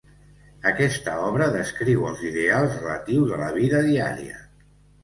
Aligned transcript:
Aquesta 0.69 1.13
obra 1.25 1.49
descriu 1.57 2.09
els 2.13 2.25
ideals 2.33 2.81
relatius 2.81 3.39
a 3.39 3.43
la 3.45 3.55
vida 3.61 3.87
diària. 3.93 4.43